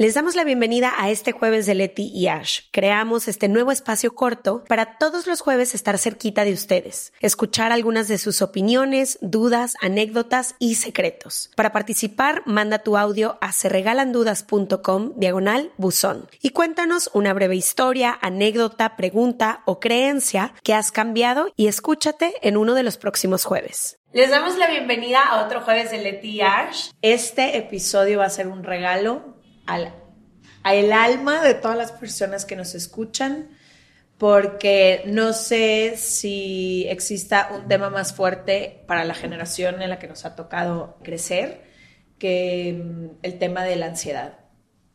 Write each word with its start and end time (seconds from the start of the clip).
Les 0.00 0.14
damos 0.14 0.36
la 0.36 0.44
bienvenida 0.44 0.94
a 0.96 1.10
este 1.10 1.32
jueves 1.32 1.66
de 1.66 1.74
Leti 1.74 2.12
y 2.14 2.28
Ash. 2.28 2.60
Creamos 2.70 3.26
este 3.26 3.48
nuevo 3.48 3.72
espacio 3.72 4.14
corto 4.14 4.62
para 4.68 4.96
todos 4.96 5.26
los 5.26 5.40
jueves 5.40 5.74
estar 5.74 5.98
cerquita 5.98 6.44
de 6.44 6.52
ustedes, 6.52 7.12
escuchar 7.18 7.72
algunas 7.72 8.06
de 8.06 8.18
sus 8.18 8.40
opiniones, 8.40 9.18
dudas, 9.22 9.74
anécdotas 9.80 10.54
y 10.60 10.76
secretos. 10.76 11.50
Para 11.56 11.72
participar, 11.72 12.44
manda 12.46 12.78
tu 12.78 12.96
audio 12.96 13.38
a 13.40 13.50
serregalandudas.com 13.50 15.14
diagonal 15.16 15.72
buzón 15.78 16.28
y 16.40 16.50
cuéntanos 16.50 17.10
una 17.12 17.32
breve 17.32 17.56
historia, 17.56 18.16
anécdota, 18.22 18.94
pregunta 18.94 19.62
o 19.66 19.80
creencia 19.80 20.54
que 20.62 20.74
has 20.74 20.92
cambiado 20.92 21.48
y 21.56 21.66
escúchate 21.66 22.34
en 22.42 22.56
uno 22.56 22.74
de 22.74 22.84
los 22.84 22.98
próximos 22.98 23.44
jueves. 23.44 23.98
Les 24.12 24.30
damos 24.30 24.56
la 24.58 24.70
bienvenida 24.70 25.24
a 25.24 25.44
otro 25.44 25.60
jueves 25.62 25.90
de 25.90 25.98
Leti 25.98 26.36
y 26.36 26.40
Ash. 26.42 26.90
Este 27.02 27.58
episodio 27.58 28.20
va 28.20 28.26
a 28.26 28.30
ser 28.30 28.46
un 28.46 28.62
regalo 28.62 29.37
al, 29.68 29.92
al 30.64 30.92
alma 30.92 31.42
de 31.42 31.54
todas 31.54 31.76
las 31.76 31.92
personas 31.92 32.44
que 32.44 32.56
nos 32.56 32.74
escuchan, 32.74 33.50
porque 34.16 35.02
no 35.06 35.32
sé 35.32 35.94
si 35.96 36.86
exista 36.88 37.50
un 37.54 37.68
tema 37.68 37.90
más 37.90 38.12
fuerte 38.12 38.82
para 38.88 39.04
la 39.04 39.14
generación 39.14 39.80
en 39.80 39.90
la 39.90 40.00
que 40.00 40.08
nos 40.08 40.24
ha 40.24 40.34
tocado 40.34 40.98
crecer 41.04 41.62
que 42.18 42.82
mm, 42.82 43.18
el 43.22 43.38
tema 43.38 43.62
de 43.62 43.76
la 43.76 43.86
ansiedad, 43.86 44.40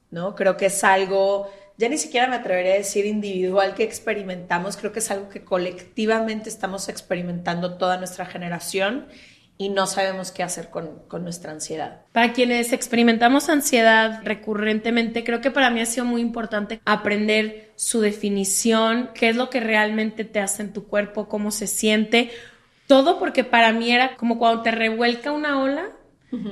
¿no? 0.09 0.35
Creo 0.35 0.57
que 0.57 0.65
es 0.65 0.83
algo, 0.83 1.49
ya 1.77 1.87
ni 1.87 1.97
siquiera 1.97 2.27
me 2.27 2.35
atrevería 2.35 2.73
a 2.73 2.77
decir 2.77 3.05
individual 3.05 3.75
que 3.75 3.83
experimentamos, 3.83 4.75
creo 4.75 4.91
que 4.91 4.99
es 4.99 5.11
algo 5.11 5.29
que 5.29 5.45
colectivamente 5.45 6.49
estamos 6.49 6.89
experimentando 6.89 7.77
toda 7.77 7.97
nuestra 7.97 8.25
generación 8.25 9.07
y 9.57 9.69
no 9.69 9.85
sabemos 9.87 10.31
qué 10.31 10.43
hacer 10.43 10.69
con, 10.69 10.99
con, 11.07 11.23
nuestra 11.23 11.51
ansiedad. 11.51 12.01
Para 12.11 12.33
quienes 12.33 12.73
experimentamos 12.73 13.49
ansiedad 13.49 14.21
recurrentemente, 14.23 15.23
creo 15.23 15.41
que 15.41 15.51
para 15.51 15.69
mí 15.69 15.79
ha 15.79 15.85
sido 15.85 16.05
muy 16.05 16.21
importante 16.21 16.81
aprender 16.85 17.71
su 17.75 18.01
definición, 18.01 19.11
qué 19.13 19.29
es 19.29 19.35
lo 19.35 19.49
que 19.49 19.59
realmente 19.59 20.25
te 20.25 20.39
hace 20.39 20.63
en 20.63 20.73
tu 20.73 20.87
cuerpo, 20.87 21.27
cómo 21.27 21.51
se 21.51 21.67
siente, 21.67 22.31
todo 22.87 23.19
porque 23.19 23.43
para 23.43 23.71
mí 23.71 23.91
era 23.91 24.15
como 24.15 24.37
cuando 24.37 24.63
te 24.63 24.71
revuelca 24.71 25.31
una 25.31 25.61
ola 25.61 25.91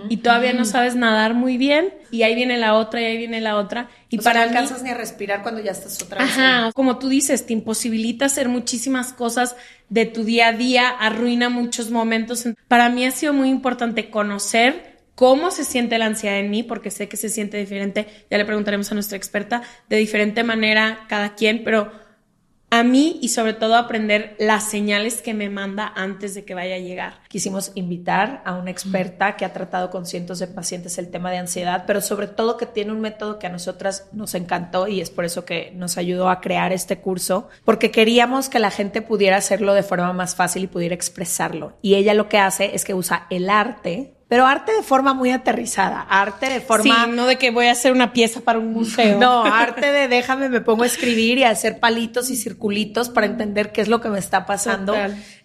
y 0.10 0.18
todavía 0.18 0.54
no 0.54 0.66
sabes 0.66 0.96
nadar 0.96 1.34
muy 1.34 1.58
bien 1.58 1.94
y 2.12 2.24
ahí 2.24 2.36
viene 2.36 2.58
la 2.58 2.76
otra 2.76 3.02
y 3.02 3.06
ahí 3.06 3.18
viene 3.18 3.42
la 3.42 3.58
otra 3.58 3.90
y 4.10 4.18
para 4.20 4.42
no 4.42 4.50
alcanzas 4.50 4.84
ni 4.84 4.90
a 4.90 4.94
respirar 4.94 5.42
cuando 5.42 5.62
ya 5.62 5.72
estás 5.72 6.02
otra 6.02 6.24
vez. 6.24 6.32
Ajá, 6.32 6.72
como 6.74 7.00
tú 7.00 7.10
dices, 7.10 7.46
te 7.46 7.54
imposibilita 7.54 8.26
hacer 8.26 8.50
muchísimas 8.50 9.14
cosas 9.14 9.56
de 9.90 10.06
tu 10.06 10.24
día 10.24 10.50
a 10.50 10.54
día, 10.54 10.90
arruina 10.90 11.50
muchos 11.50 11.90
momentos. 11.90 12.48
Para 12.68 12.90
mí 12.90 13.06
ha 13.06 13.12
sido 13.12 13.34
muy 13.34 13.50
importante 13.50 14.10
conocer 14.10 14.92
cómo 15.16 15.52
se 15.52 15.64
siente 15.64 15.98
la 16.00 16.08
ansiedad 16.08 16.40
en 16.40 16.50
mí, 16.50 16.64
porque 16.64 16.90
sé 16.90 17.08
que 17.08 17.18
se 17.18 17.30
siente 17.30 17.58
diferente, 17.58 18.08
ya 18.32 18.38
le 18.38 18.46
preguntaremos 18.46 18.92
a 18.92 18.96
nuestra 18.96 19.18
experta, 19.18 19.62
de 19.88 19.98
diferente 19.98 20.44
manera 20.44 21.06
cada 21.08 21.36
quien, 21.36 21.64
pero 21.64 21.92
a 22.72 22.84
mí 22.84 23.20
y 23.22 23.28
sobre 23.28 23.54
todo 23.54 23.76
aprender 23.76 24.36
las 24.40 24.64
señales 24.64 25.22
que 25.22 25.34
me 25.34 25.50
manda 25.50 25.92
antes 25.94 26.34
de 26.34 26.46
que 26.46 26.54
vaya 26.54 26.76
a 26.76 26.80
llegar. 26.80 27.16
Quisimos 27.28 27.74
invitar 27.76 28.42
a 28.46 28.54
una 28.54 28.72
experta 28.72 29.36
que 29.36 29.44
ha 29.44 29.52
tratado 29.52 29.90
con 29.90 30.06
cientos 30.06 30.40
de 30.40 30.48
pacientes 30.48 30.98
el 30.98 31.12
tema 31.12 31.32
de 31.32 31.38
ansiedad, 31.38 31.84
pero 31.86 32.00
sobre 32.00 32.28
todo 32.28 32.56
que 32.56 32.66
tiene 32.66 32.94
un 32.94 33.02
método 33.02 33.40
que 33.40 33.48
a 33.48 33.52
nosotras 33.52 34.08
nos 34.14 34.36
encantó 34.36 34.88
y 34.88 35.02
es 35.02 35.10
por 35.10 35.26
eso 35.26 35.44
que 35.44 35.74
nos 35.76 35.98
ayudó 35.98 36.30
a 36.30 36.40
crear 36.40 36.72
este 36.72 37.00
curso, 37.00 37.50
porque 37.66 37.92
queríamos 37.92 38.48
que 38.48 38.60
la 38.60 38.72
gente 38.72 39.02
pudiera 39.02 39.36
hacerlo 39.36 39.74
de 39.74 39.84
forma 39.84 40.14
más 40.14 40.36
fácil 40.36 40.64
y 40.64 40.68
pudiera 40.68 40.96
expresarlo. 40.96 41.78
Y 41.82 41.96
ella 41.96 42.14
lo 42.14 42.30
que 42.30 42.38
hace 42.38 42.74
es 42.74 42.86
que 42.86 42.94
usa 42.94 43.28
el 43.30 43.50
arte 43.50 44.14
pero 44.32 44.48
arte 44.48 44.72
de 44.72 44.82
forma 44.82 45.14
muy 45.14 45.30
aterrizada, 45.30 46.08
arte 46.10 46.48
de 46.48 46.62
forma... 46.62 47.04
Sí, 47.04 47.12
no 47.12 47.26
de 47.26 47.38
que 47.38 47.52
voy 47.52 47.66
a 47.66 47.74
hacer 47.74 47.92
una 47.92 48.14
pieza 48.14 48.40
para 48.40 48.60
un 48.60 48.72
museo. 48.72 49.20
No, 49.20 49.44
arte 49.44 49.92
de 49.92 50.08
déjame, 50.08 50.48
me 50.48 50.62
pongo 50.62 50.84
a 50.84 50.86
escribir 50.86 51.38
y 51.40 51.44
a 51.44 51.50
hacer 51.50 51.82
palitos 51.82 52.30
y 52.30 52.38
circulitos 52.38 53.10
para 53.10 53.28
entender 53.28 53.74
qué 53.74 53.82
es 53.82 53.90
lo 53.90 54.00
que 54.00 54.08
me 54.08 54.20
está 54.20 54.46
pasando. 54.46 54.96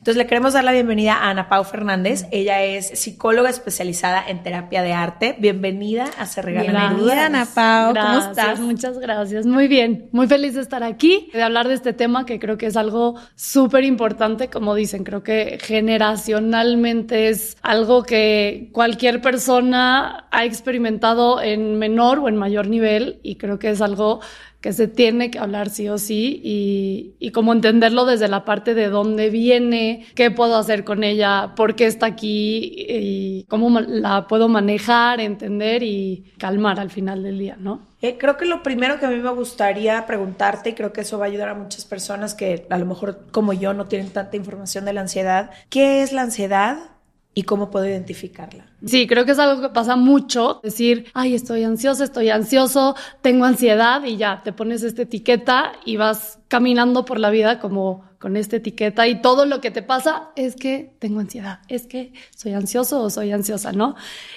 Entonces 0.06 0.22
le 0.22 0.28
queremos 0.28 0.52
dar 0.52 0.62
la 0.62 0.70
bienvenida 0.70 1.16
a 1.16 1.30
Ana 1.30 1.48
Pau 1.48 1.64
Fernández. 1.64 2.26
Ella 2.30 2.62
es 2.62 2.96
psicóloga 2.96 3.50
especializada 3.50 4.22
en 4.24 4.40
terapia 4.44 4.84
de 4.84 4.92
arte. 4.92 5.34
Bienvenida 5.40 6.04
a 6.16 6.26
Se 6.26 6.42
Regalan 6.42 6.94
Bienvenida, 6.94 7.26
Ana 7.26 7.44
Pau. 7.52 7.92
¿Cómo 7.92 8.18
estás? 8.20 8.60
Muchas 8.60 9.00
gracias. 9.00 9.46
Muy 9.46 9.66
bien. 9.66 10.08
Muy 10.12 10.28
feliz 10.28 10.54
de 10.54 10.60
estar 10.60 10.84
aquí, 10.84 11.28
de 11.32 11.42
hablar 11.42 11.66
de 11.66 11.74
este 11.74 11.92
tema 11.92 12.24
que 12.24 12.38
creo 12.38 12.56
que 12.56 12.66
es 12.66 12.76
algo 12.76 13.16
súper 13.34 13.82
importante. 13.82 14.48
Como 14.48 14.76
dicen, 14.76 15.02
creo 15.02 15.24
que 15.24 15.58
generacionalmente 15.60 17.28
es 17.28 17.56
algo 17.62 18.04
que 18.04 18.68
cualquier 18.70 19.20
persona 19.20 20.28
ha 20.30 20.44
experimentado 20.44 21.42
en 21.42 21.80
menor 21.80 22.20
o 22.20 22.28
en 22.28 22.36
mayor 22.36 22.68
nivel 22.68 23.18
y 23.24 23.38
creo 23.38 23.58
que 23.58 23.70
es 23.70 23.80
algo 23.80 24.20
que 24.66 24.72
se 24.72 24.88
tiene 24.88 25.30
que 25.30 25.38
hablar 25.38 25.70
sí 25.70 25.88
o 25.88 25.96
sí 25.96 26.40
y, 26.42 27.14
y 27.20 27.30
como 27.30 27.52
entenderlo 27.52 28.04
desde 28.04 28.26
la 28.26 28.44
parte 28.44 28.74
de 28.74 28.88
dónde 28.88 29.30
viene, 29.30 30.04
qué 30.16 30.32
puedo 30.32 30.56
hacer 30.56 30.82
con 30.82 31.04
ella, 31.04 31.52
por 31.54 31.76
qué 31.76 31.86
está 31.86 32.06
aquí 32.06 32.74
y 32.76 33.44
cómo 33.44 33.78
la 33.78 34.26
puedo 34.26 34.48
manejar, 34.48 35.20
entender 35.20 35.84
y 35.84 36.32
calmar 36.38 36.80
al 36.80 36.90
final 36.90 37.22
del 37.22 37.38
día, 37.38 37.56
¿no? 37.60 37.86
Eh, 38.02 38.18
creo 38.18 38.36
que 38.36 38.44
lo 38.44 38.64
primero 38.64 38.98
que 38.98 39.06
a 39.06 39.10
mí 39.10 39.20
me 39.20 39.30
gustaría 39.30 40.04
preguntarte, 40.04 40.70
y 40.70 40.72
creo 40.72 40.92
que 40.92 41.02
eso 41.02 41.16
va 41.16 41.26
a 41.26 41.28
ayudar 41.28 41.50
a 41.50 41.54
muchas 41.54 41.84
personas 41.84 42.34
que 42.34 42.66
a 42.68 42.76
lo 42.76 42.86
mejor 42.86 43.20
como 43.30 43.52
yo 43.52 43.72
no 43.72 43.86
tienen 43.86 44.10
tanta 44.10 44.36
información 44.36 44.84
de 44.84 44.94
la 44.94 45.02
ansiedad, 45.02 45.52
¿qué 45.70 46.02
es 46.02 46.12
la 46.12 46.22
ansiedad? 46.22 46.95
Y 47.38 47.42
cómo 47.42 47.70
puedo 47.70 47.86
identificarla. 47.86 48.64
Sí, 48.86 49.06
creo 49.06 49.26
que 49.26 49.32
es 49.32 49.38
algo 49.38 49.60
que 49.60 49.68
pasa 49.68 49.94
mucho, 49.94 50.58
decir, 50.62 51.08
ay, 51.12 51.34
estoy 51.34 51.64
ansiosa, 51.64 52.02
estoy 52.02 52.30
ansioso, 52.30 52.96
tengo 53.20 53.44
ansiedad 53.44 54.02
y 54.04 54.16
ya, 54.16 54.40
te 54.42 54.54
pones 54.54 54.82
esta 54.82 55.02
etiqueta 55.02 55.72
y 55.84 55.98
vas 55.98 56.38
caminando 56.48 57.04
por 57.04 57.20
la 57.20 57.28
vida 57.28 57.60
como 57.60 58.06
con 58.18 58.38
esta 58.38 58.56
etiqueta 58.56 59.06
y 59.06 59.20
todo 59.20 59.44
lo 59.44 59.60
que 59.60 59.70
te 59.70 59.82
pasa 59.82 60.30
es 60.34 60.56
que 60.56 60.94
tengo 60.98 61.20
ansiedad, 61.20 61.60
es 61.68 61.86
que 61.86 62.14
soy 62.34 62.54
ansioso 62.54 63.02
o 63.02 63.10
soy 63.10 63.32
ansiosa, 63.32 63.70
¿no? 63.72 63.96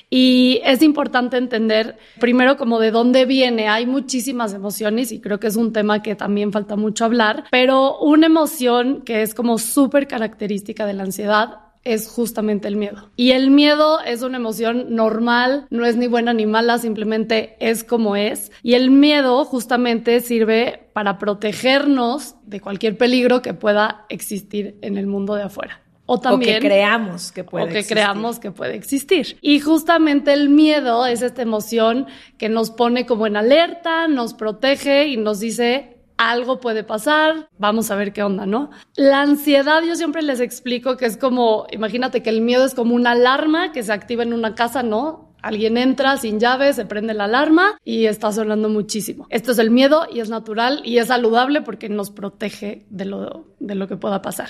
Y 0.10 0.60
es 0.66 0.82
importante 0.82 1.38
entender 1.38 1.98
primero 2.20 2.58
como 2.58 2.80
de 2.80 2.92
dónde 2.92 3.26
viene, 3.26 3.70
hay 3.70 3.86
muchísimas 3.86 4.54
emociones 4.54 5.14
y 5.14 5.22
creo 5.22 5.40
que 5.40 5.48
es 5.48 5.56
un 5.56 5.72
tema 5.72 6.02
que 6.02 6.16
también 6.16 6.52
falta 6.52 6.76
mucho 6.76 7.06
hablar, 7.06 7.46
pero 7.50 7.98
una 8.00 8.26
emoción 8.26 9.04
que 9.04 9.22
es 9.22 9.34
como 9.34 9.58
súper 9.58 10.06
característica 10.06 10.86
de 10.86 10.94
la 10.96 11.04
ansiedad 11.04 11.69
es 11.94 12.08
justamente 12.08 12.68
el 12.68 12.76
miedo. 12.76 13.10
Y 13.16 13.32
el 13.32 13.52
miedo 13.52 14.00
es 14.02 14.22
una 14.22 14.38
emoción 14.38 14.96
normal, 14.96 15.66
no 15.70 15.86
es 15.86 15.96
ni 15.96 16.08
buena 16.08 16.34
ni 16.34 16.46
mala, 16.46 16.78
simplemente 16.78 17.56
es 17.60 17.84
como 17.84 18.16
es. 18.16 18.52
Y 18.64 18.74
el 18.74 18.92
miedo 18.92 19.44
justamente 19.46 20.20
sirve 20.22 20.90
para 20.94 21.18
protegernos 21.18 22.36
de 22.44 22.62
cualquier 22.62 22.98
peligro 22.98 23.42
que 23.42 23.54
pueda 23.54 24.06
existir 24.10 24.78
en 24.82 24.98
el 24.98 25.08
mundo 25.08 25.36
de 25.36 25.44
afuera. 25.44 25.82
O 26.12 26.20
también. 26.20 26.58
O 26.58 26.60
que 26.60 26.68
creamos 26.68 27.32
que 27.32 27.44
puede 27.44 27.66
O 27.66 27.68
que 27.68 27.86
creamos 27.86 28.40
que 28.40 28.52
puede 28.52 28.76
existir. 28.76 29.38
Y 29.42 29.60
justamente 29.60 30.34
el 30.34 30.50
miedo 30.50 31.06
es 31.06 31.22
esta 31.22 31.44
emoción 31.44 32.08
que 32.40 32.50
nos 32.50 32.72
pone 32.72 33.06
como 33.06 33.28
en 33.28 33.38
alerta, 33.38 34.08
nos 34.08 34.34
protege 34.34 35.08
y 35.08 35.18
nos 35.18 35.40
dice 35.40 35.99
algo 36.20 36.60
puede 36.60 36.84
pasar, 36.84 37.50
vamos 37.58 37.90
a 37.90 37.96
ver 37.96 38.12
qué 38.12 38.24
onda, 38.24 38.46
¿no? 38.46 38.72
La 38.98 39.22
ansiedad 39.22 39.82
yo 39.82 39.96
siempre 39.96 40.22
les 40.22 40.42
explico 40.42 40.98
que 40.98 41.06
es 41.06 41.16
como, 41.16 41.66
imagínate 41.72 42.22
que 42.22 42.30
el 42.30 42.42
miedo 42.42 42.66
es 42.66 42.74
como 42.74 42.94
una 42.94 43.12
alarma 43.12 43.72
que 43.72 43.84
se 43.84 43.94
activa 43.94 44.24
en 44.24 44.34
una 44.34 44.54
casa, 44.54 44.84
¿no? 44.84 45.34
Alguien 45.42 45.78
entra 45.78 46.18
sin 46.18 46.42
llave, 46.42 46.74
se 46.74 46.86
prende 46.86 47.14
la 47.14 47.24
alarma 47.24 47.80
y 47.86 48.06
está 48.06 48.34
sonando 48.34 48.68
muchísimo. 48.68 49.28
Esto 49.30 49.54
es 49.54 49.60
el 49.60 49.72
miedo 49.72 50.08
y 50.12 50.20
es 50.20 50.30
natural 50.30 50.82
y 50.84 50.98
es 50.98 51.08
saludable 51.08 51.62
porque 51.62 51.88
nos 51.88 52.12
protege 52.12 52.86
de 52.90 53.06
lo, 53.06 53.46
de 53.60 53.76
lo 53.76 53.88
que 53.88 53.96
pueda 53.96 54.22
pasar. 54.22 54.50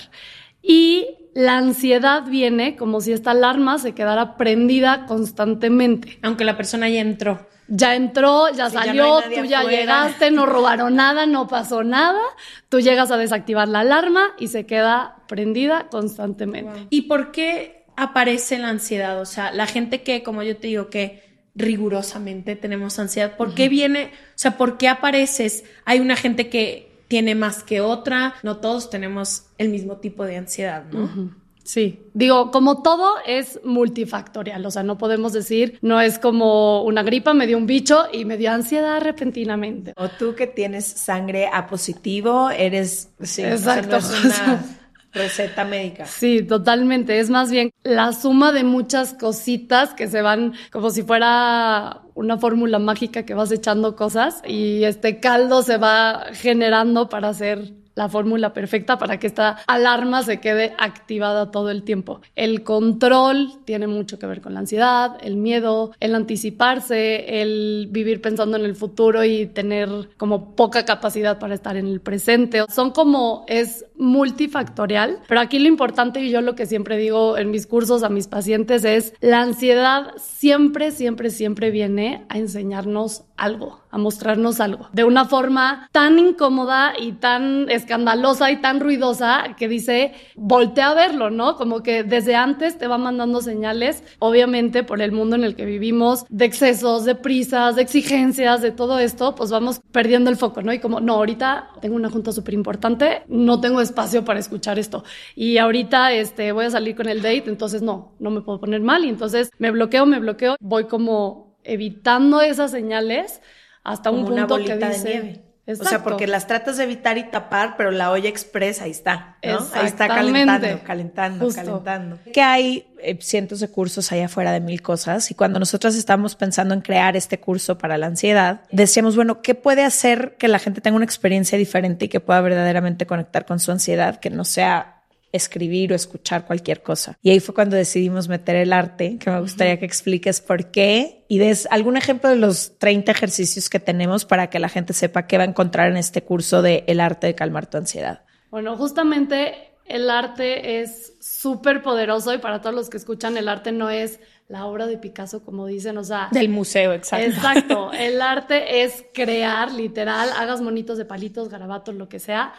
Y 0.60 1.06
la 1.34 1.56
ansiedad 1.56 2.24
viene 2.26 2.74
como 2.74 3.00
si 3.00 3.12
esta 3.12 3.30
alarma 3.30 3.78
se 3.78 3.94
quedara 3.94 4.36
prendida 4.36 5.06
constantemente. 5.06 6.18
Aunque 6.22 6.44
la 6.44 6.56
persona 6.56 6.88
ya 6.88 7.00
entró 7.00 7.46
ya 7.70 7.94
entró, 7.94 8.52
ya 8.52 8.68
salió, 8.68 9.20
tú 9.22 9.44
ya 9.44 9.62
llegaste, 9.62 10.30
no 10.30 10.44
robaron 10.44 10.96
nada, 10.96 11.24
no 11.26 11.46
pasó 11.46 11.84
nada, 11.84 12.20
tú 12.68 12.80
llegas 12.80 13.10
a 13.12 13.16
desactivar 13.16 13.68
la 13.68 13.80
alarma 13.80 14.32
y 14.38 14.48
se 14.48 14.66
queda 14.66 15.22
prendida 15.28 15.88
constantemente. 15.88 16.88
¿Y 16.90 17.02
por 17.02 17.30
qué 17.30 17.84
aparece 17.96 18.58
la 18.58 18.68
ansiedad? 18.68 19.20
O 19.20 19.24
sea, 19.24 19.52
la 19.52 19.66
gente 19.66 20.02
que, 20.02 20.24
como 20.24 20.42
yo 20.42 20.56
te 20.56 20.66
digo, 20.66 20.90
que 20.90 21.22
rigurosamente 21.54 22.56
tenemos 22.56 22.98
ansiedad. 22.98 23.36
¿Por 23.36 23.54
qué 23.54 23.68
viene? 23.68 24.10
O 24.30 24.38
sea, 24.38 24.56
¿por 24.56 24.76
qué 24.76 24.88
apareces? 24.88 25.64
Hay 25.84 26.00
una 26.00 26.16
gente 26.16 26.48
que 26.48 27.04
tiene 27.06 27.34
más 27.34 27.62
que 27.62 27.80
otra, 27.80 28.34
no 28.42 28.58
todos 28.58 28.90
tenemos 28.90 29.44
el 29.58 29.68
mismo 29.68 29.96
tipo 29.98 30.24
de 30.24 30.36
ansiedad, 30.36 30.84
¿no? 30.90 31.34
Sí, 31.70 32.00
digo, 32.14 32.50
como 32.50 32.82
todo 32.82 33.14
es 33.24 33.60
multifactorial, 33.62 34.66
o 34.66 34.72
sea, 34.72 34.82
no 34.82 34.98
podemos 34.98 35.32
decir, 35.32 35.78
no 35.82 36.00
es 36.00 36.18
como 36.18 36.82
una 36.82 37.04
gripa, 37.04 37.32
me 37.32 37.46
dio 37.46 37.56
un 37.56 37.66
bicho 37.66 38.08
y 38.12 38.24
me 38.24 38.36
dio 38.36 38.50
ansiedad 38.50 39.00
repentinamente. 39.00 39.92
O 39.96 40.08
tú 40.08 40.34
que 40.34 40.48
tienes 40.48 40.84
sangre 40.84 41.46
A 41.46 41.68
positivo, 41.68 42.50
eres, 42.50 43.10
sí, 43.20 43.44
exacto. 43.44 43.98
una 44.24 44.64
receta 45.12 45.64
médica. 45.64 46.06
Sí, 46.06 46.42
totalmente, 46.42 47.20
es 47.20 47.30
más 47.30 47.52
bien 47.52 47.70
la 47.84 48.14
suma 48.14 48.50
de 48.50 48.64
muchas 48.64 49.14
cositas 49.14 49.94
que 49.94 50.08
se 50.08 50.22
van 50.22 50.54
como 50.72 50.90
si 50.90 51.04
fuera 51.04 52.02
una 52.14 52.36
fórmula 52.36 52.80
mágica 52.80 53.24
que 53.24 53.34
vas 53.34 53.52
echando 53.52 53.94
cosas 53.94 54.42
y 54.44 54.82
este 54.82 55.20
caldo 55.20 55.62
se 55.62 55.76
va 55.76 56.24
generando 56.32 57.08
para 57.08 57.28
hacer 57.28 57.79
la 58.00 58.08
fórmula 58.08 58.54
perfecta 58.54 58.96
para 58.96 59.18
que 59.18 59.26
esta 59.26 59.58
alarma 59.66 60.22
se 60.22 60.40
quede 60.40 60.72
activada 60.78 61.50
todo 61.50 61.70
el 61.70 61.82
tiempo. 61.82 62.22
El 62.34 62.62
control 62.62 63.52
tiene 63.66 63.86
mucho 63.88 64.18
que 64.18 64.24
ver 64.24 64.40
con 64.40 64.54
la 64.54 64.60
ansiedad, 64.60 65.18
el 65.20 65.36
miedo, 65.36 65.92
el 66.00 66.14
anticiparse, 66.14 67.42
el 67.42 67.88
vivir 67.90 68.22
pensando 68.22 68.56
en 68.56 68.64
el 68.64 68.74
futuro 68.74 69.22
y 69.22 69.44
tener 69.44 70.08
como 70.16 70.56
poca 70.56 70.86
capacidad 70.86 71.38
para 71.38 71.52
estar 71.52 71.76
en 71.76 71.88
el 71.88 72.00
presente. 72.00 72.64
Son 72.70 72.90
como 72.92 73.44
es 73.48 73.84
multifactorial, 73.98 75.18
pero 75.28 75.40
aquí 75.40 75.58
lo 75.58 75.68
importante 75.68 76.22
y 76.22 76.30
yo 76.30 76.40
lo 76.40 76.54
que 76.54 76.64
siempre 76.64 76.96
digo 76.96 77.36
en 77.36 77.50
mis 77.50 77.66
cursos 77.66 78.02
a 78.02 78.08
mis 78.08 78.28
pacientes 78.28 78.82
es 78.84 79.12
la 79.20 79.42
ansiedad 79.42 80.14
siempre, 80.16 80.90
siempre, 80.90 81.28
siempre 81.28 81.70
viene 81.70 82.24
a 82.30 82.38
enseñarnos 82.38 83.24
algo, 83.36 83.79
a 83.90 83.98
mostrarnos 83.98 84.60
algo, 84.60 84.88
de 84.92 85.04
una 85.04 85.24
forma 85.24 85.88
tan 85.92 86.18
incómoda 86.18 86.92
y 86.98 87.12
tan 87.12 87.68
escandalosa 87.70 88.50
y 88.50 88.60
tan 88.60 88.80
ruidosa 88.80 89.56
que 89.56 89.68
dice, 89.68 90.12
voltea 90.36 90.90
a 90.90 90.94
verlo, 90.94 91.30
¿no? 91.30 91.56
Como 91.56 91.82
que 91.82 92.04
desde 92.04 92.36
antes 92.36 92.78
te 92.78 92.86
va 92.86 92.98
mandando 92.98 93.40
señales, 93.40 94.04
obviamente 94.18 94.84
por 94.84 95.02
el 95.02 95.12
mundo 95.12 95.36
en 95.36 95.44
el 95.44 95.56
que 95.56 95.64
vivimos, 95.64 96.24
de 96.28 96.44
excesos, 96.44 97.04
de 97.04 97.14
prisas, 97.14 97.76
de 97.76 97.82
exigencias, 97.82 98.62
de 98.62 98.70
todo 98.70 98.98
esto, 98.98 99.34
pues 99.34 99.50
vamos 99.50 99.80
perdiendo 99.92 100.30
el 100.30 100.36
foco, 100.36 100.62
¿no? 100.62 100.72
Y 100.72 100.78
como, 100.78 101.00
no, 101.00 101.14
ahorita 101.14 101.70
tengo 101.80 101.96
una 101.96 102.10
junta 102.10 102.32
súper 102.32 102.54
importante, 102.54 103.22
no 103.28 103.60
tengo 103.60 103.80
espacio 103.80 104.24
para 104.24 104.38
escuchar 104.38 104.78
esto. 104.78 105.04
Y 105.34 105.58
ahorita 105.58 106.12
este, 106.12 106.52
voy 106.52 106.66
a 106.66 106.70
salir 106.70 106.94
con 106.94 107.08
el 107.08 107.22
date, 107.22 107.44
entonces 107.46 107.82
no, 107.82 108.14
no 108.18 108.30
me 108.30 108.40
puedo 108.40 108.60
poner 108.60 108.80
mal 108.80 109.04
y 109.04 109.08
entonces 109.08 109.50
me 109.58 109.70
bloqueo, 109.70 110.06
me 110.06 110.20
bloqueo, 110.20 110.56
voy 110.60 110.84
como 110.84 111.56
evitando 111.64 112.40
esas 112.40 112.70
señales 112.70 113.40
hasta 113.84 114.10
un 114.10 114.26
punto 114.26 114.56
que 114.56 114.76
dice, 114.76 114.88
de 114.88 114.98
nieve. 115.04 115.50
O 115.78 115.84
sea, 115.84 116.02
porque 116.02 116.26
las 116.26 116.46
tratas 116.46 116.78
de 116.78 116.84
evitar 116.84 117.18
y 117.18 117.24
tapar, 117.24 117.76
pero 117.76 117.90
la 117.90 118.10
olla 118.10 118.28
express 118.28 118.80
ahí 118.80 118.90
está, 118.90 119.36
¿no? 119.44 119.66
Ahí 119.74 119.86
está 119.86 120.08
calentando, 120.08 120.80
calentando, 120.84 121.48
calentando. 121.52 122.18
Que 122.32 122.42
hay 122.42 122.86
eh, 123.00 123.18
cientos 123.20 123.60
de 123.60 123.68
cursos 123.68 124.10
allá 124.10 124.26
afuera 124.26 124.52
de 124.52 124.60
mil 124.60 124.82
cosas 124.82 125.30
y 125.30 125.34
cuando 125.34 125.58
nosotros 125.58 125.94
estábamos 125.96 126.34
pensando 126.34 126.74
en 126.74 126.80
crear 126.80 127.16
este 127.16 127.38
curso 127.38 127.78
para 127.78 127.98
la 127.98 128.06
ansiedad, 128.06 128.62
decíamos, 128.72 129.16
bueno, 129.16 129.42
¿qué 129.42 129.54
puede 129.54 129.84
hacer 129.84 130.36
que 130.38 130.48
la 130.48 130.58
gente 130.58 130.80
tenga 130.80 130.96
una 130.96 131.04
experiencia 131.04 131.56
diferente 131.56 132.06
y 132.06 132.08
que 132.08 132.20
pueda 132.20 132.40
verdaderamente 132.40 133.06
conectar 133.06 133.46
con 133.46 133.60
su 133.60 133.70
ansiedad, 133.70 134.18
que 134.18 134.30
no 134.30 134.44
sea 134.44 134.99
escribir 135.32 135.92
o 135.92 135.94
escuchar 135.94 136.46
cualquier 136.46 136.82
cosa. 136.82 137.18
Y 137.22 137.30
ahí 137.30 137.40
fue 137.40 137.54
cuando 137.54 137.76
decidimos 137.76 138.28
meter 138.28 138.56
el 138.56 138.72
arte, 138.72 139.16
que 139.18 139.30
me 139.30 139.40
gustaría 139.40 139.78
que 139.78 139.86
expliques 139.86 140.40
por 140.40 140.70
qué 140.70 141.24
y 141.28 141.38
des 141.38 141.66
algún 141.70 141.96
ejemplo 141.96 142.28
de 142.30 142.36
los 142.36 142.78
30 142.78 143.12
ejercicios 143.12 143.68
que 143.68 143.80
tenemos 143.80 144.24
para 144.24 144.50
que 144.50 144.58
la 144.58 144.68
gente 144.68 144.92
sepa 144.92 145.26
qué 145.26 145.38
va 145.38 145.44
a 145.44 145.46
encontrar 145.46 145.90
en 145.90 145.96
este 145.96 146.22
curso 146.22 146.62
de 146.62 146.84
El 146.86 147.00
arte 147.00 147.26
de 147.26 147.34
calmar 147.34 147.66
tu 147.66 147.78
ansiedad. 147.78 148.24
Bueno, 148.50 148.76
justamente 148.76 149.70
el 149.86 150.08
arte 150.08 150.80
es 150.80 151.14
súper 151.20 151.82
poderoso 151.82 152.32
y 152.32 152.38
para 152.38 152.60
todos 152.60 152.74
los 152.74 152.88
que 152.90 152.96
escuchan, 152.96 153.36
el 153.36 153.48
arte 153.48 153.72
no 153.72 153.90
es 153.90 154.20
la 154.46 154.66
obra 154.66 154.86
de 154.86 154.98
Picasso, 154.98 155.44
como 155.44 155.66
dicen, 155.66 155.98
o 155.98 156.04
sea... 156.04 156.28
Del 156.30 156.48
museo, 156.48 156.92
exacto. 156.92 157.26
Exacto. 157.26 157.92
El 157.92 158.22
arte 158.22 158.82
es 158.82 159.04
crear, 159.14 159.72
literal, 159.72 160.30
hagas 160.36 160.60
monitos 160.60 160.98
de 160.98 161.04
palitos, 161.04 161.48
garabatos, 161.48 161.94
lo 161.94 162.08
que 162.08 162.18
sea, 162.18 162.52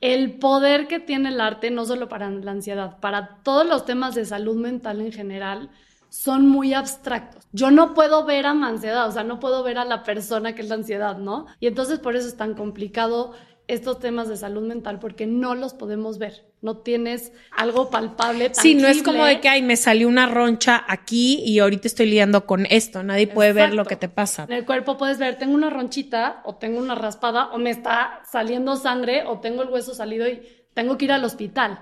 el 0.00 0.38
poder 0.38 0.86
que 0.86 1.00
tiene 1.00 1.30
el 1.30 1.40
arte, 1.40 1.70
no 1.70 1.84
solo 1.84 2.08
para 2.08 2.30
la 2.30 2.50
ansiedad, 2.50 2.98
para 3.00 3.38
todos 3.42 3.66
los 3.66 3.84
temas 3.84 4.14
de 4.14 4.24
salud 4.24 4.56
mental 4.56 5.00
en 5.00 5.12
general, 5.12 5.70
son 6.10 6.48
muy 6.48 6.72
abstractos. 6.74 7.46
Yo 7.52 7.70
no 7.70 7.94
puedo 7.94 8.24
ver 8.24 8.46
a 8.46 8.54
mi 8.54 8.64
ansiedad, 8.64 9.06
o 9.08 9.12
sea, 9.12 9.24
no 9.24 9.40
puedo 9.40 9.62
ver 9.62 9.78
a 9.78 9.84
la 9.84 10.02
persona 10.02 10.54
que 10.54 10.62
es 10.62 10.68
la 10.68 10.76
ansiedad, 10.76 11.18
¿no? 11.18 11.46
Y 11.60 11.66
entonces 11.66 11.98
por 11.98 12.16
eso 12.16 12.28
es 12.28 12.36
tan 12.36 12.54
complicado 12.54 13.32
estos 13.68 13.98
temas 14.00 14.28
de 14.28 14.36
salud 14.36 14.66
mental 14.66 14.98
porque 14.98 15.26
no 15.26 15.54
los 15.54 15.74
podemos 15.74 16.18
ver. 16.18 16.46
No 16.62 16.78
tienes 16.78 17.32
algo 17.52 17.90
palpable. 17.90 18.50
Sí, 18.54 18.74
no 18.74 18.88
es 18.88 19.02
como 19.02 19.24
de 19.24 19.40
que, 19.40 19.48
ay, 19.48 19.62
me 19.62 19.76
salió 19.76 20.08
una 20.08 20.26
roncha 20.26 20.82
aquí 20.88 21.40
y 21.44 21.58
ahorita 21.60 21.86
estoy 21.86 22.06
lidiando 22.06 22.46
con 22.46 22.66
esto. 22.66 23.02
Nadie 23.02 23.28
puede 23.28 23.52
ver 23.52 23.74
lo 23.74 23.84
que 23.84 23.94
te 23.94 24.08
pasa. 24.08 24.44
En 24.44 24.52
el 24.52 24.64
cuerpo 24.64 24.96
puedes 24.96 25.18
ver, 25.18 25.36
tengo 25.36 25.54
una 25.54 25.70
ronchita 25.70 26.40
o 26.44 26.56
tengo 26.56 26.80
una 26.80 26.94
raspada 26.94 27.50
o 27.52 27.58
me 27.58 27.70
está 27.70 28.22
saliendo 28.28 28.74
sangre 28.74 29.24
o 29.24 29.38
tengo 29.38 29.62
el 29.62 29.68
hueso 29.68 29.94
salido 29.94 30.26
y 30.26 30.42
tengo 30.72 30.96
que 30.96 31.04
ir 31.04 31.12
al 31.12 31.24
hospital. 31.24 31.80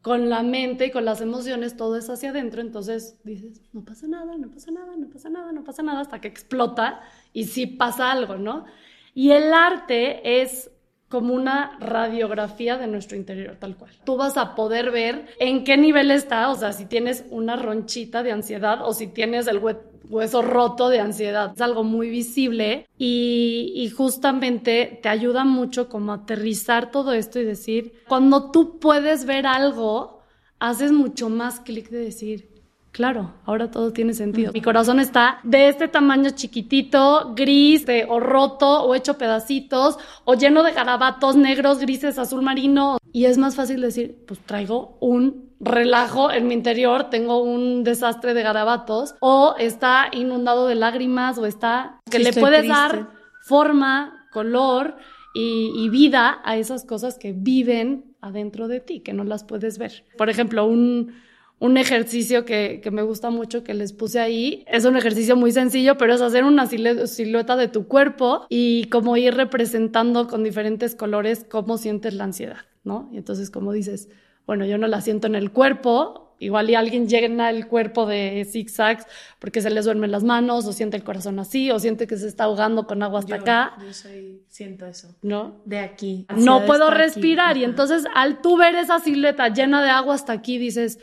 Con 0.00 0.30
la 0.30 0.44
mente 0.44 0.86
y 0.86 0.90
con 0.92 1.04
las 1.04 1.20
emociones 1.20 1.76
todo 1.76 1.96
es 1.96 2.08
hacia 2.08 2.30
adentro, 2.30 2.60
entonces 2.60 3.18
dices, 3.24 3.60
no 3.72 3.84
pasa 3.84 4.06
nada, 4.06 4.38
no 4.38 4.48
pasa 4.48 4.70
nada, 4.70 4.96
no 4.96 5.10
pasa 5.10 5.28
nada, 5.28 5.50
no 5.50 5.64
pasa 5.64 5.82
nada, 5.82 6.00
hasta 6.00 6.20
que 6.20 6.28
explota 6.28 7.00
y 7.32 7.44
sí 7.44 7.66
pasa 7.66 8.12
algo, 8.12 8.36
¿no? 8.36 8.64
Y 9.12 9.32
el 9.32 9.52
arte 9.52 10.40
es 10.40 10.70
como 11.08 11.34
una 11.34 11.78
radiografía 11.80 12.76
de 12.76 12.86
nuestro 12.86 13.16
interior, 13.16 13.56
tal 13.58 13.76
cual. 13.76 13.92
Tú 14.04 14.16
vas 14.16 14.36
a 14.36 14.54
poder 14.54 14.90
ver 14.90 15.26
en 15.40 15.64
qué 15.64 15.76
nivel 15.76 16.10
está, 16.10 16.50
o 16.50 16.54
sea, 16.54 16.72
si 16.72 16.84
tienes 16.84 17.24
una 17.30 17.56
ronchita 17.56 18.22
de 18.22 18.32
ansiedad 18.32 18.80
o 18.82 18.92
si 18.92 19.06
tienes 19.06 19.46
el 19.46 19.60
hueso 20.08 20.42
roto 20.42 20.88
de 20.90 21.00
ansiedad. 21.00 21.52
Es 21.54 21.60
algo 21.62 21.82
muy 21.82 22.10
visible 22.10 22.86
y, 22.98 23.90
justamente 23.96 25.00
te 25.02 25.08
ayuda 25.08 25.44
mucho 25.44 25.88
como 25.88 26.12
aterrizar 26.12 26.90
todo 26.90 27.12
esto 27.12 27.40
y 27.40 27.44
decir, 27.44 27.94
cuando 28.06 28.50
tú 28.50 28.78
puedes 28.78 29.24
ver 29.24 29.46
algo, 29.46 30.20
haces 30.58 30.92
mucho 30.92 31.30
más 31.30 31.60
clic 31.60 31.88
de 31.88 31.98
decir, 31.98 32.57
Claro, 32.92 33.34
ahora 33.44 33.70
todo 33.70 33.92
tiene 33.92 34.14
sentido. 34.14 34.52
Mi 34.52 34.62
corazón 34.62 34.98
está 34.98 35.40
de 35.44 35.68
este 35.68 35.88
tamaño 35.88 36.30
chiquitito, 36.30 37.32
gris, 37.34 37.86
o 38.08 38.18
roto, 38.18 38.84
o 38.84 38.94
hecho 38.94 39.18
pedacitos, 39.18 39.98
o 40.24 40.34
lleno 40.34 40.62
de 40.62 40.72
garabatos 40.72 41.36
negros, 41.36 41.78
grises, 41.78 42.18
azul 42.18 42.42
marino. 42.42 42.98
Y 43.12 43.26
es 43.26 43.38
más 43.38 43.56
fácil 43.56 43.80
decir, 43.80 44.24
pues 44.26 44.40
traigo 44.40 44.96
un 45.00 45.50
relajo 45.60 46.30
en 46.30 46.48
mi 46.48 46.54
interior, 46.54 47.10
tengo 47.10 47.42
un 47.42 47.84
desastre 47.84 48.34
de 48.34 48.42
garabatos, 48.42 49.14
o 49.20 49.54
está 49.58 50.08
inundado 50.12 50.66
de 50.66 50.74
lágrimas, 50.74 51.38
o 51.38 51.46
está 51.46 52.00
que 52.10 52.18
le 52.18 52.32
puedes 52.32 52.66
dar 52.66 53.10
forma, 53.42 54.26
color 54.32 54.96
y, 55.34 55.72
y 55.74 55.88
vida 55.88 56.40
a 56.44 56.56
esas 56.56 56.84
cosas 56.84 57.18
que 57.18 57.32
viven 57.32 58.16
adentro 58.20 58.68
de 58.68 58.80
ti, 58.80 59.00
que 59.00 59.12
no 59.12 59.24
las 59.24 59.44
puedes 59.44 59.78
ver. 59.78 60.04
Por 60.16 60.30
ejemplo, 60.30 60.66
un 60.66 61.12
un 61.60 61.76
ejercicio 61.76 62.44
que, 62.44 62.80
me 62.92 63.02
gusta 63.02 63.30
mucho 63.30 63.64
que 63.64 63.74
les 63.74 63.92
puse 63.92 64.20
ahí. 64.20 64.64
Es 64.66 64.84
un 64.84 64.96
ejercicio 64.96 65.36
muy 65.36 65.52
sencillo, 65.52 65.98
pero 65.98 66.14
es 66.14 66.20
hacer 66.20 66.44
una 66.44 66.66
silueta 66.66 67.56
de 67.56 67.68
tu 67.68 67.86
cuerpo 67.86 68.46
y 68.48 68.84
como 68.84 69.16
ir 69.16 69.34
representando 69.34 70.28
con 70.28 70.44
diferentes 70.44 70.94
colores 70.94 71.44
cómo 71.48 71.78
sientes 71.78 72.14
la 72.14 72.24
ansiedad, 72.24 72.60
¿no? 72.84 73.08
Y 73.12 73.18
entonces 73.18 73.50
como 73.50 73.72
dices, 73.72 74.08
bueno, 74.46 74.64
yo 74.66 74.78
no 74.78 74.86
la 74.86 75.00
siento 75.00 75.26
en 75.26 75.34
el 75.34 75.50
cuerpo, 75.50 76.28
igual 76.38 76.70
y 76.70 76.74
alguien 76.74 77.08
llena 77.08 77.50
el 77.50 77.66
cuerpo 77.66 78.06
de 78.06 78.46
zigzags 78.48 79.06
porque 79.38 79.60
se 79.60 79.70
les 79.70 79.84
duermen 79.84 80.10
las 80.10 80.22
manos 80.22 80.66
o 80.66 80.72
siente 80.72 80.96
el 80.96 81.04
corazón 81.04 81.38
así 81.38 81.70
o 81.70 81.78
siente 81.78 82.06
que 82.06 82.16
se 82.16 82.28
está 82.28 82.44
ahogando 82.44 82.86
con 82.86 83.02
agua 83.02 83.18
hasta 83.18 83.34
acá. 83.34 83.76
Yo 83.84 83.92
soy, 83.92 84.42
siento 84.48 84.86
eso. 84.86 85.14
¿No? 85.22 85.56
De 85.64 85.80
aquí. 85.80 86.26
No 86.36 86.64
puedo 86.64 86.90
respirar 86.90 87.56
y 87.56 87.64
entonces 87.64 88.04
al 88.14 88.40
tú 88.40 88.56
ver 88.56 88.76
esa 88.76 89.00
silueta 89.00 89.48
llena 89.48 89.82
de 89.82 89.90
agua 89.90 90.14
hasta 90.14 90.32
aquí 90.32 90.58
dices, 90.58 91.00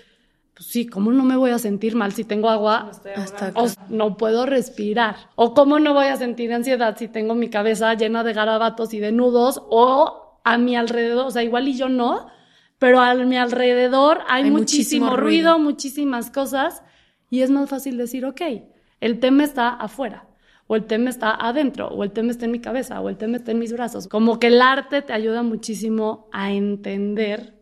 pues 0.56 0.68
sí, 0.68 0.88
¿cómo 0.88 1.12
no 1.12 1.26
me 1.26 1.36
voy 1.36 1.52
a 1.52 1.60
sentir 1.60 1.96
mal 1.96 2.14
si 2.14 2.24
tengo 2.24 2.50
agua? 2.50 2.92
o 3.56 3.68
no 3.90 4.16
puedo 4.16 4.46
respirar. 4.46 5.18
O 5.36 5.54
cómo 5.54 5.80
no 5.80 5.94
voy 5.94 6.06
a 6.06 6.16
sentir 6.16 6.54
ansiedad 6.54 6.96
si 6.98 7.10
tengo 7.10 7.36
mi 7.36 7.50
cabeza 7.50 7.94
llena 7.94 8.24
de 8.24 8.32
garabatos 8.32 8.94
y 8.94 9.00
de 9.00 9.12
nudos 9.12 9.62
o 9.70 10.40
a 10.46 10.58
mi 10.58 10.78
alrededor, 10.78 11.26
o 11.26 11.32
sea, 11.32 11.44
igual 11.44 11.68
y 11.68 11.76
yo 11.76 11.90
no, 11.90 12.28
pero 12.80 13.02
a 13.02 13.14
mi 13.16 13.36
alrededor 13.36 14.20
hay, 14.30 14.50
muchísimo, 14.50 15.18
ruido, 15.18 15.60
muchísimas 15.60 16.32
cosas 16.32 16.84
y 17.30 17.42
es 17.42 17.52
más 17.52 17.70
fácil 17.70 17.98
decir, 17.98 18.26
ok, 18.26 18.42
el 19.02 19.20
tema 19.20 19.44
está 19.44 19.70
afuera. 19.70 20.28
O 20.68 20.76
el 20.76 20.86
tema 20.86 21.12
está 21.12 21.36
adentro, 21.36 21.90
o 21.90 22.04
el 22.04 22.12
tema 22.12 22.32
está 22.32 22.46
en 22.46 22.52
mi 22.52 22.60
cabeza, 22.60 23.00
o 23.00 23.10
el 23.10 23.18
tema 23.18 23.38
está 23.38 23.52
en 23.52 23.60
mis 23.60 23.72
brazos. 23.72 24.08
Como 24.08 24.40
que 24.40 24.48
el 24.48 24.60
arte 24.64 25.04
te 25.04 25.14
ayuda 25.14 25.44
muchísimo 25.44 26.28
a 26.32 26.52
entender 26.54 27.55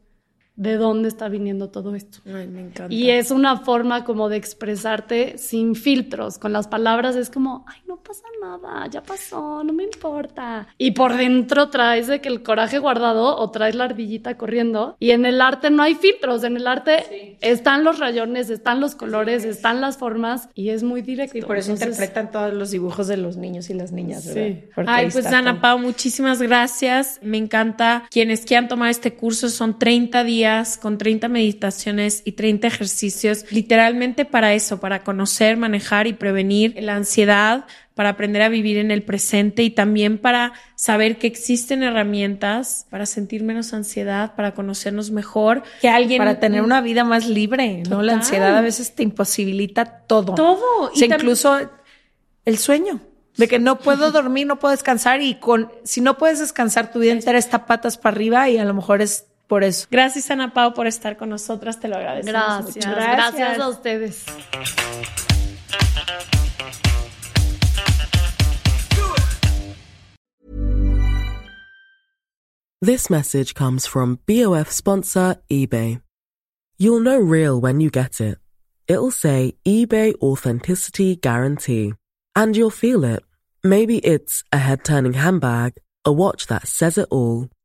de 0.55 0.77
dónde 0.77 1.09
está 1.09 1.29
viniendo 1.29 1.69
todo 1.69 1.95
esto. 1.95 2.19
Ay, 2.27 2.47
me 2.47 2.61
encanta. 2.61 2.93
Y 2.93 3.09
es 3.09 3.31
una 3.31 3.57
forma 3.57 4.03
como 4.03 4.29
de 4.29 4.37
expresarte 4.37 5.37
sin 5.39 5.73
filtros. 5.73 6.37
Con 6.37 6.53
las 6.53 6.67
palabras 6.67 7.15
es 7.15 7.31
como, 7.31 7.65
ay, 7.67 7.79
no 7.87 7.97
pasa 7.97 8.23
nada, 8.39 8.85
ya 8.87 9.01
pasó, 9.01 9.63
no 9.63 9.73
me 9.73 9.83
importa. 9.83 10.67
Y 10.77 10.91
por 10.91 11.17
dentro 11.17 11.69
traes 11.69 12.05
de 12.07 12.21
que 12.21 12.29
el 12.29 12.43
coraje 12.43 12.77
guardado 12.77 13.35
o 13.37 13.49
traes 13.49 13.73
la 13.73 13.85
ardillita 13.85 14.37
corriendo. 14.37 14.95
Y 14.99 15.11
en 15.11 15.25
el 15.25 15.41
arte 15.41 15.71
no 15.71 15.81
hay 15.81 15.95
filtros. 15.95 16.43
En 16.43 16.55
el 16.55 16.67
arte 16.67 17.37
están 17.41 17.83
los 17.83 17.97
rayones, 17.97 18.51
están 18.51 18.79
los 18.79 18.93
colores, 18.93 19.45
están 19.45 19.81
las 19.81 19.97
formas 19.97 20.49
y 20.53 20.69
es 20.69 20.83
muy 20.83 21.01
directo. 21.01 21.35
Y 21.35 21.41
por 21.41 21.57
eso 21.57 21.71
interpretan 21.71 22.29
todos 22.29 22.53
los 22.53 22.69
dibujos 22.69 23.07
de 23.07 23.17
los 23.17 23.37
niños 23.37 23.71
y 23.71 23.73
las 23.73 23.91
niñas, 23.91 24.27
¿verdad? 24.27 24.43
Sí. 24.43 24.69
Porque 24.75 24.91
Ay, 24.91 25.09
pues 25.11 25.25
Ana. 25.25 25.59
Pau, 25.61 25.79
muchísimas 25.79 26.41
gracias. 26.41 27.19
Me 27.23 27.37
encanta. 27.37 28.03
Quienes 28.11 28.45
quieran 28.45 28.67
tomar 28.67 28.91
este 28.91 29.15
curso 29.15 29.49
son 29.49 29.79
30 29.79 30.23
días 30.23 30.42
con 30.81 30.97
30 30.97 31.29
meditaciones 31.29 32.21
y 32.25 32.33
30 32.33 32.67
ejercicios, 32.67 33.45
literalmente 33.51 34.25
para 34.25 34.53
eso, 34.53 34.79
para 34.79 35.03
conocer, 35.03 35.57
manejar 35.57 36.07
y 36.07 36.13
prevenir 36.13 36.75
la 36.79 36.95
ansiedad, 36.95 37.65
para 37.95 38.09
aprender 38.09 38.41
a 38.41 38.49
vivir 38.49 38.77
en 38.77 38.91
el 38.91 39.03
presente 39.03 39.63
y 39.63 39.69
también 39.69 40.17
para 40.17 40.53
saber 40.75 41.17
que 41.17 41.27
existen 41.27 41.83
herramientas 41.83 42.87
para 42.89 43.05
sentir 43.05 43.43
menos 43.43 43.73
ansiedad, 43.73 44.35
para 44.35 44.53
conocernos 44.53 45.11
mejor. 45.11 45.63
Que 45.81 45.89
alguien 45.89 46.17
Para 46.17 46.39
tener 46.39 46.61
una 46.61 46.81
vida 46.81 47.03
más 47.03 47.27
libre, 47.27 47.83
¿no? 47.89 48.01
La 48.01 48.13
ansiedad 48.13 48.57
a 48.57 48.61
veces 48.61 48.95
te 48.95 49.03
imposibilita 49.03 49.85
todo. 49.85 50.35
todo 50.35 50.91
O 50.91 50.95
sea, 50.95 51.07
incluso 51.07 51.59
el 52.45 52.57
sueño. 52.57 52.99
De 53.37 53.47
que 53.47 53.57
no 53.57 53.79
puedo 53.79 54.11
dormir, 54.11 54.45
no 54.45 54.59
puedo 54.59 54.73
descansar 54.73 55.21
y 55.21 55.35
con 55.35 55.71
si 55.83 56.01
no 56.01 56.19
puedes 56.19 56.39
descansar 56.39 56.91
tu 56.91 56.99
vida 56.99 57.13
entera 57.13 57.39
está 57.39 57.65
patas 57.65 57.97
para 57.97 58.15
arriba 58.15 58.47
y 58.49 58.59
a 58.59 58.65
lo 58.65 58.75
mejor 58.75 59.01
es 59.01 59.25
por 59.53 59.63
eso. 59.63 59.85
Gracias 59.91 60.31
Ana 60.31 60.51
Pau 60.51 60.73
por 60.73 60.87
estar 60.87 61.15
con 61.15 61.29
nosotras, 61.29 61.79
te 61.79 61.87
lo 61.87 61.95
agradecemos 61.95 62.33
Gracias, 62.33 62.75
mucho. 62.75 62.89
gracias 62.89 63.59
a 63.59 63.69
ustedes. 63.69 64.25
This 72.81 73.11
message 73.11 73.53
comes 73.53 73.85
from 73.85 74.17
BOF 74.25 74.71
sponsor 74.71 75.35
eBay. 75.51 76.01
You'll 76.79 77.01
know 77.01 77.19
real 77.19 77.61
when 77.61 77.79
you 77.79 77.91
get 77.91 78.19
it. 78.19 78.39
It'll 78.87 79.11
say 79.11 79.53
eBay 79.63 80.15
Authenticity 80.19 81.15
Guarantee. 81.15 81.93
And 82.35 82.57
you'll 82.57 82.71
feel 82.71 83.03
it. 83.03 83.21
Maybe 83.63 83.99
it's 83.99 84.43
a 84.51 84.57
head 84.57 84.83
turning 84.83 85.13
handbag, 85.13 85.75
a 86.03 86.11
watch 86.11 86.47
that 86.47 86.67
says 86.67 86.97
it 86.97 87.07
all, 87.11 87.49